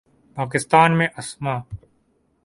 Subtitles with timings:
[0.37, 1.55] پاکستان میں اسما